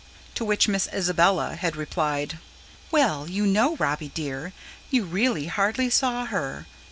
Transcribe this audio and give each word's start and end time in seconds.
To 0.33 0.43
which 0.43 0.67
Miss 0.67 0.87
Isabella 0.91 1.53
had 1.55 1.75
replied: 1.75 2.39
"Well, 2.89 3.29
you 3.29 3.45
know, 3.45 3.75
Robby 3.75 4.07
dear, 4.09 4.51
you 4.89 5.03
really 5.05 5.45
hardly 5.45 5.91
saw 5.91 6.25
her. 6.25 6.65